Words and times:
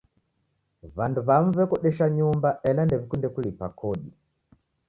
W'andu 0.97 1.19
w'amu 1.27 1.49
w'ekodesha 1.57 2.05
nyumba 2.17 2.49
ela 2.69 2.81
ndew'ikunde 2.85 3.27
kulipa 3.33 3.67
kodi. 3.79 4.09